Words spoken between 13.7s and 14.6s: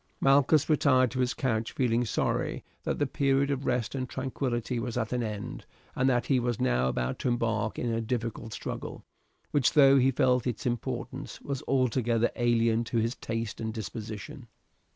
disposition.